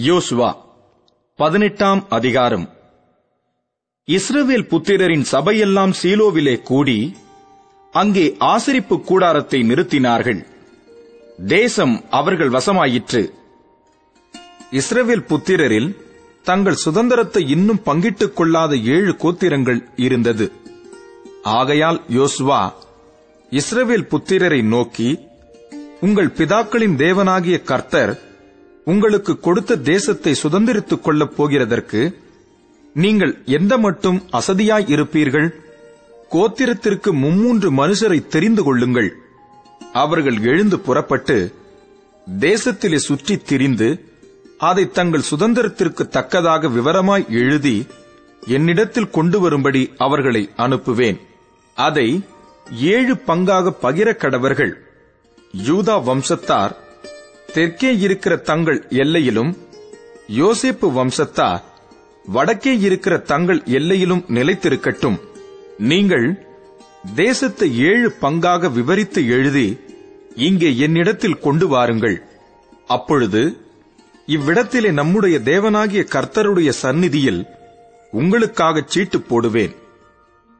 யோசுவா 0.00 0.56
பதினெட்டாம் 1.36 2.06
அதிகாரம். 2.08 2.68
இஸ்ரவேல் 4.06 4.66
புத்திரரின் 4.68 5.24
சபையெல்லாம் 5.32 5.92
சீலோவிலே 6.02 6.62
கூடி 6.62 7.16
அங்கே 7.92 8.36
ஆசரிப்பு 8.38 9.00
கூடாரத்தை 9.00 9.60
நிறுத்தினார்கள். 9.62 10.46
தேசம் 11.46 12.04
அவர்கள் 12.10 12.48
வசமாயிற்று. 12.48 13.32
இஸ்ரவேல் 14.70 15.24
புத்திரரில் 15.28 15.96
தங்கள் 16.42 16.74
சுதந்திரத்தை 16.74 17.48
இன்னும் 17.48 17.82
பங்கிட்டுக் 17.84 18.36
கொள்ளாத 18.36 18.76
ஏழு 18.76 19.16
கோத்திரங்கள் 19.18 19.80
இருந்தது. 19.96 20.52
ஆகையால் 21.42 22.02
யோசுவா 22.08 22.72
இஸ்ரவேல் 23.50 24.08
புத்திரரை 24.10 24.62
நோக்கி 24.62 25.18
உங்கள் 26.00 26.28
பிதாக்களின் 26.28 26.96
தேவனாகிய 26.96 27.62
கர்த்தர் 27.62 28.33
உங்களுக்கு 28.84 29.40
கொடுத்த 29.40 29.76
தேசத்தை 29.76 30.34
சுதந்திரித்துக் 30.42 31.00
கொள்ளப் 31.00 31.42
போகிறதற்கு 31.42 32.14
நீங்கள் 32.94 33.42
எந்த 33.44 33.78
மட்டும் 33.78 34.22
அசதியாய் 34.32 34.90
இருப்பீர்கள்? 34.90 35.48
கோத்திரத்திற்கு 36.30 37.12
மும்மூன்று 37.12 37.70
மனுஷரை 37.70 38.26
தெரிந்து 38.26 38.62
கொள்ளுங்கள். 38.62 39.12
அவர்கள் 39.92 40.40
எழுந்து 40.40 40.80
புறப்பட்டு 40.80 41.54
தேசத்திலே 42.38 42.96
சுற்றித் 42.96 43.46
திரிந்து 43.46 44.12
அதை 44.58 44.90
தங்கள் 44.90 45.28
சுதந்திரத்திற்கு 45.30 46.08
தக்கதாக 46.08 46.68
விவரமாய் 46.68 47.28
எழுதி 47.28 47.86
என்னிடத்தில் 48.46 49.10
கொண்டு 49.10 49.40
வரும்படி 49.40 49.92
அவர்களை 49.96 50.50
அனுப்புவேன். 50.56 51.20
அதை 51.74 52.24
ஏழு 52.72 53.14
பங்காக 53.14 53.72
பகிர 53.82 54.16
கடவர்கள். 54.16 54.72
யூதா 55.56 55.96
வம்சத்தார் 56.02 56.82
தெற்கே 57.54 57.90
இருக்கிற 57.98 58.34
தங்கள் 58.50 58.78
எல்லையிலும் 59.02 59.52
யோசேப்பு 60.38 60.86
வம்சத்தார் 60.96 61.62
வடக்கே 62.26 62.72
இருக்கிற 62.78 63.14
தங்கள் 63.30 63.60
எல்லையிலும் 63.78 64.22
நிலைத்திருக்கட்டும். 64.28 65.18
நீங்கள் 65.90 66.26
தேசத்தை 67.14 67.68
ஏழு 67.90 68.08
பங்காக 68.20 68.70
விவரித்து 68.72 69.22
எழுதி 69.28 69.66
இங்கே 70.46 70.70
என்னிடத்தில் 70.76 71.42
கொண்டு 71.46 71.68
வாருங்கள். 71.68 72.16
அப்பொழுது 72.86 73.42
இவ்விடத்திலே 74.26 74.90
நம்முடைய 74.90 75.38
தேவனாகிய 75.50 76.02
கர்த்தருடைய 76.14 76.70
சந்நிதியில் 76.82 77.42
உங்களுக்காக 78.12 78.84
சீட்டு 78.86 79.20
போடுவேன். 79.20 79.74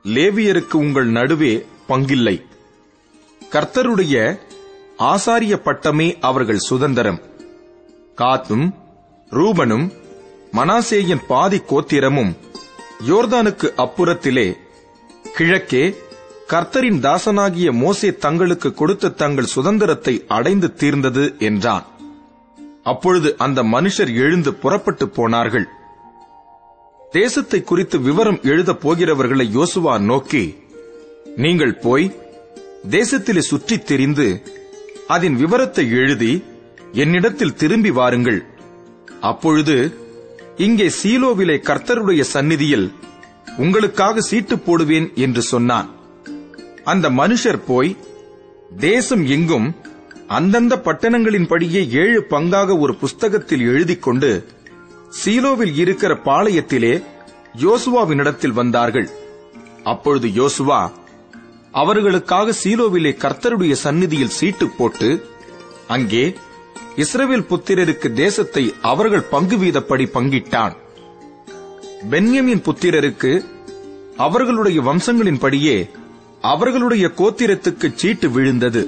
லேவியருக்கு 0.04 0.76
உங்கள் 0.84 1.10
நடுவே 1.18 1.52
பங்கில்லை. 1.88 2.36
கர்த்தருடைய 3.52 4.14
ஆசாரிய 4.98 5.56
பட்டமே 5.56 6.18
அவர்கள் 6.20 6.58
சுதந்திரம். 6.58 7.22
காத்தும் 8.16 8.74
ரூபனும் 9.30 9.92
மனாசேயின் 10.52 11.22
பாதி 11.28 11.58
கோத்திரமும் 11.58 12.36
யோர்தானுக்கு 13.08 13.72
அப்புறத்திலே 13.76 14.56
கிழக்கே 15.36 15.94
கர்த்தரின் 16.48 17.00
தாசனாகிய 17.00 17.72
மோசே 17.72 18.14
தங்களுக்கு 18.14 18.74
கொடுத்த 18.74 19.08
தங்கள் 19.08 19.44
சுதந்திரத்தை 19.44 20.24
அடைந்து 20.28 20.74
தீர்ந்தது 20.74 21.34
என்றான். 21.38 21.86
அப்பொழுது 22.82 23.34
அந்த 23.38 23.62
மனுஷர் 23.62 24.14
எழுந்து 24.14 24.54
புறப்பட்டு 24.54 25.08
போனார்கள். 25.08 25.66
தேசத்தை 27.10 27.62
குறித்து 27.62 28.00
விவரம் 28.00 28.40
எழுதப் 28.42 28.80
போகிறவர்களை 28.80 29.56
யோசுவா 29.56 30.00
நோக்கி 30.00 30.62
நீங்கள் 31.36 31.78
போய் 31.78 32.20
தேசத்திலே 32.90 33.38
சுற்றித் 33.38 33.86
திரிந்து 33.86 34.42
அதன் 35.06 35.36
விவரத்தை 35.36 35.90
எழுதி 35.90 36.44
என்னிடத்தில் 36.92 37.54
திரும்பி 37.54 37.90
வாருங்கள். 37.90 38.44
அப்பொழுது 39.20 39.98
இங்கே 40.56 40.90
சீலோவிலே 41.02 41.56
கர்த்தருடைய 41.58 42.20
சந்நிதியில் 42.20 42.92
உங்களுக்காக 43.56 44.20
சீட்டு 44.20 44.58
போடுவேன் 44.58 45.12
என்று 45.14 45.42
சொன்னான். 45.42 45.94
அந்த 46.84 47.10
மனுஷர் 47.10 47.60
போய் 47.66 47.96
தேசம் 48.78 49.26
எங்கும் 49.26 49.76
அந்தந்த 50.26 50.76
பட்டணங்களின்படியே 50.76 51.88
ஏழு 51.88 52.26
பங்காக 52.30 52.78
ஒரு 52.78 52.94
புஸ்தகத்தில் 52.94 53.60
எழுதிக் 53.60 54.02
கொண்டு 54.02 54.48
சீலோவில் 55.24 55.74
இருக்கிற 55.74 56.20
பாளையத்திலே 56.24 57.02
யோசுவாவினிடத்தில் 57.60 58.52
வந்தார்கள். 58.52 59.08
அப்பொழுது 59.82 60.28
யோசுவா 60.28 60.92
அவர்களுக்காக 61.80 62.54
சீலோவிலே 62.62 63.12
கர்த்தருடைய 63.24 63.72
சந்நிதியில் 63.72 64.36
சீட்டு 64.38 64.66
போட்டு 64.68 65.08
அங்கே 65.88 66.24
இஸ்ரேல் 66.96 67.48
புத்திரருக்கு 67.50 68.08
தேசத்தை 68.12 68.74
அவர்கள் 68.82 69.30
பங்கு 69.30 69.56
வீதப்படி 69.56 70.04
பங்கிட்டான். 70.16 70.74
பென்யமின் 72.10 72.62
புத்திரருக்கு 72.66 73.32
அவர்களுடைய 74.16 74.80
வம்சங்களின்படியே 74.80 75.76
அவர்களுடைய 76.40 77.06
கோத்திரத்துக்கு 77.16 77.88
சீட்டு 77.94 78.30
விழுந்தது. 78.30 78.82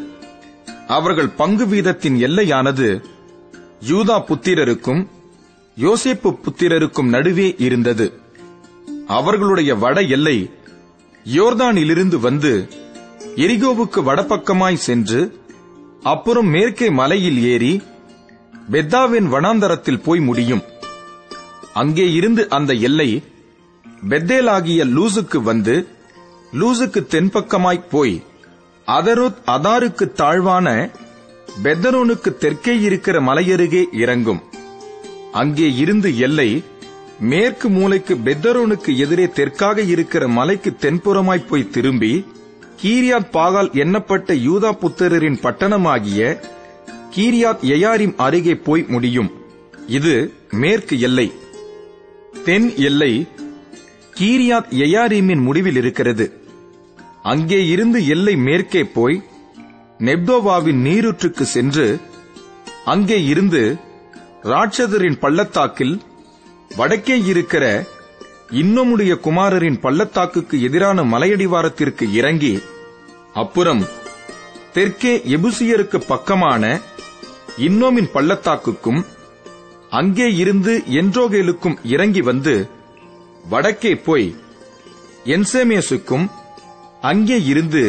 அவர்கள் 0.87 1.31
பங்கு 1.31 1.65
வீதத்தின் 1.67 2.17
எல்லையானது 2.27 2.89
யூதா 3.89 4.17
புத்திரருக்கும் 4.29 5.03
யோசேப்பு 5.77 6.31
புத்திரருக்கும் 6.45 7.13
நடுவே 7.15 7.49
இருந்தது. 7.59 8.07
அவர்களுடைய 9.07 9.75
வட 9.75 10.01
எல்லை 10.17 10.37
யோர்தானிலிருந்து 11.35 12.17
வந்து 12.21 12.69
எரிகோவுக்கு 13.37 14.01
வடபக்கமாய் 14.03 14.75
சென்று 14.75 15.21
அப்புறம் 16.03 16.47
மேற்கே 16.47 16.91
மலையில் 16.91 17.43
ஏறி 17.43 17.83
பெத்தாவின் 18.71 19.29
வனாந்தரத்தில் 19.33 20.03
போய் 20.03 20.21
முடியும். 20.21 20.63
அங்கே 21.73 22.13
இருந்து 22.13 22.49
அந்த 22.49 22.73
எல்லை 22.73 23.23
பெத்தேலாகிய 24.09 24.85
லூசுக்கு 24.85 25.43
வந்து 25.43 25.89
லூசுக்கு 26.53 27.01
தென்பக்கமாய் 27.11 27.89
போய் 27.91 28.23
அதரோத் 28.87 29.41
அதாருக்கு 29.47 30.13
தாழ்வான 30.13 30.91
பெத்தரோனுக்கு 31.63 32.37
தெற்கே 32.37 32.81
இருக்கிற 32.81 33.21
மலையருகே 33.21 33.85
இறங்கும். 33.93 34.43
அங்கே 35.33 35.73
இருந்து 35.75 36.19
எல்லை 36.19 36.65
மேற்கு 37.21 37.69
மூலைக்கு 37.69 38.15
பெத்தரோனுக்கு 38.15 38.97
எதிரே 38.97 39.25
தெற்காக 39.25 39.87
இருக்கிற 39.87 40.29
மலைக்கு 40.29 40.77
தென்புறமாய் 40.81 41.47
போய் 41.47 41.71
திரும்பி 41.71 42.27
கீரியாத் 42.83 43.31
பாகால் 43.33 43.71
எண்ணப்பட்ட 43.73 44.35
யூதா 44.35 44.73
புத்திரரின் 44.73 45.39
பட்டணமாகிய 45.43 46.41
கீரியாத் 47.17 47.61
எயாரிம் 47.61 48.15
அருகே 48.17 48.55
போய் 48.55 48.85
முடியும். 48.89 49.31
இது 49.87 50.33
மேற்கு 50.51 51.01
எல்லை. 51.01 51.33
தென் 52.45 52.77
எல்லை 52.77 53.27
கீரியாத் 54.19 54.71
எயாரீமின் 54.71 55.43
முடிவில் 55.43 55.77
இருக்கிறது. 55.77 56.41
அங்கே 57.23 57.67
இருந்து 57.67 58.07
எல்லை 58.07 58.37
மேற்கே 58.37 58.85
போய் 58.85 59.23
நெப்தோவாவின் 59.99 60.81
நீரூற்றுக்கு 60.81 61.45
சென்று 61.45 62.01
அங்கே 62.85 63.25
இருந்து 63.25 63.77
ராட்சதரின் 64.43 65.19
பள்ளத்தாக்கில் 65.19 66.01
வடக்கே 66.71 67.17
இருக்கிற 67.25 67.65
இன்னமுடைய 68.53 69.13
குமாரரின் 69.21 69.79
பள்ளத்தாக்குக்கு 69.81 70.57
எதிரான 70.61 71.03
மலையடிவாரத்திற்கு 71.05 72.05
இறங்கி 72.13 72.55
அப்புறம் 73.35 73.83
தெற்கே 74.73 75.13
எபுசியருக்கு 75.35 75.99
பக்கமான 76.07 76.65
இன்னோமின் 77.59 78.11
பள்ளத்தாக்குக்கும் 78.13 79.01
அங்கே 79.91 80.29
இருந்து 80.35 80.73
என்ரோகேலுக்கும் 80.95 81.79
இறங்கி 81.87 82.23
வந்து 82.23 82.55
வடக்கே 83.45 83.95
போய் 83.99 84.29
என்சேமேசுக்கும் 85.27 86.27
அங்கே 87.03 87.39
இருந்து 87.45 87.83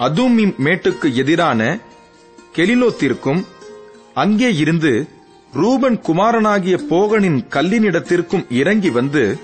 அதூமிம் 0.00 0.54
மேட்டுக்கு 0.58 1.08
எதிரான 1.14 1.62
கெலிலோத்திற்கும் 2.56 3.40
அங்கே 4.14 4.50
இருந்து 4.54 4.92
ரூபன் 5.52 6.00
குமாரனாகிய 6.00 6.76
போகனின் 6.76 7.46
கல்லினிடத்திற்கும் 7.50 8.52
இறங்கி 8.52 8.90
வந்து 8.90 9.38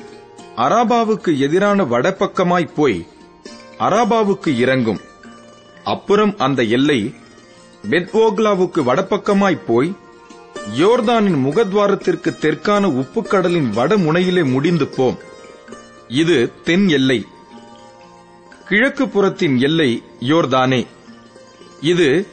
அராபாவுக்கு 0.56 1.38
எதிரான 1.38 1.84
வடபக்கமாய் 1.84 2.74
போய் 2.74 3.06
அராபாவுக்கு 3.78 4.56
இறங்கும். 4.56 5.00
அப்புறம் 5.84 6.34
அந்த 6.38 6.62
எல்லை 6.62 7.14
பெத்வோக்லாவுக்கு 7.90 8.80
வடபக்கமாய் 8.82 9.60
போய் 9.66 9.94
யோர்தானின் 10.78 11.40
முகத்வாரத்திற்கு 11.46 12.30
தெற்கான 12.38 12.86
உப்புக்கடலின் 13.00 13.70
வடமுனையிலே 13.72 14.44
முடிந்து 14.50 14.86
போம் 14.86 15.18
இது 16.08 16.52
தென் 16.64 16.88
எல்லை. 16.88 17.26
கிழக்கு 18.68 19.08
புறத்தின் 19.08 19.58
எல்லை 19.58 20.02
யோர்தானே. 20.20 20.86
இது 21.80 22.26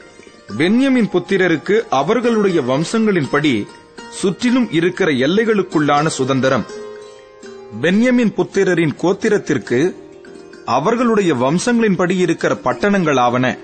பென்யமின் 0.48 1.10
புத்திரருக்கு 1.14 1.80
அவர்களுடைய 1.90 2.62
வம்சங்களின்படி 2.62 3.68
சுற்றிலும் 4.12 4.72
இருக்கிற 4.72 5.12
எல்லைகளுக்குள்ளான 5.12 6.08
சுதந்திரம். 6.08 6.66
பென்யமின் 7.82 8.34
புத்திரரின் 8.34 8.96
கோத்திரத்திற்கு 9.02 9.96
அவர்களுடைய 10.66 11.34
வம்சங்களின்படி 11.34 12.18
இருக்கிற 12.18 12.54
பட்டணங்களாவன. 12.64 13.58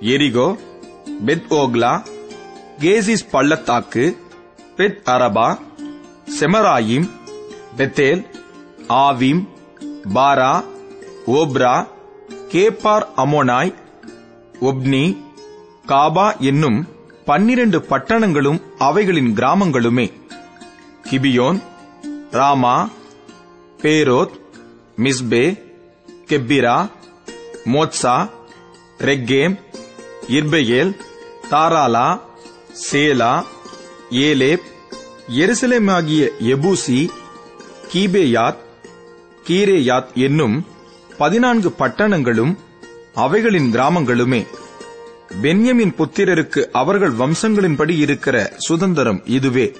எரிகோ 0.00 0.58
பெத் 1.26 1.50
ஓக்லா 1.50 2.02
கேசிஸ் 2.78 3.28
பள்ளத்தாக்கு 3.30 4.16
Beth 4.76 5.00
Arabah 5.04 5.58
Zemaraim 6.40 7.10
Bethel 7.76 8.26
Avvim 8.88 9.48
Parah 10.14 10.64
Ophrah 11.26 11.86
Chephar 12.48 13.06
Ammonai 13.16 13.74
Ophni 14.60 15.16
Geba 15.86 16.26
என்னும் 16.38 16.88
பன்னிரண்டு 17.24 17.78
பட்டணங்களும் 17.78 18.60
அவைகளின் 18.78 19.34
கிராமங்களுமே. 19.34 20.12
Gibeon 21.10 21.58
Ramah 22.30 22.88
Beeroth 23.82 24.34
Mizpeh 24.96 25.44
Chephirah 26.28 26.76
Mozah 27.64 28.16
Rekem 28.98 29.56
Irpeel 30.28 30.92
Taralah 31.50 32.20
Zelah 32.90 33.32
Eleph 34.10 34.66
எருசலேமாகிய 35.28 36.22
Jebusi 36.54 37.00
Gibeath 37.92 38.62
கீரேயாத் 39.48 40.12
என்னும் 40.14 40.66
பதினான்கு 41.18 41.70
பட்டணங்களும் 41.78 42.58
அவைகளின் 43.14 43.72
கிராமங்களுமே. 43.72 44.46
பென்யமின் 45.40 45.94
புத்திரருக்கு 45.98 46.64
அவர்கள் 46.72 47.12
வம்சங்களின்படி 47.12 47.90
இருக்கிற 47.90 48.52
சுதந்திரம் 48.56 49.22
இதுவே. 49.24 49.72